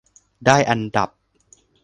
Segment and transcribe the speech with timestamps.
[0.45, 1.09] ได้อันดับ